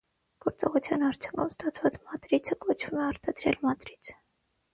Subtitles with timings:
[0.43, 4.13] Գործողության արդյունքում ստացված մատրիցը կոչվում է արտադրյալ մատրից։